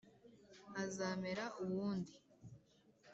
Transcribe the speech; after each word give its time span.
hazamera 0.73 1.45
uwundi 1.63 2.13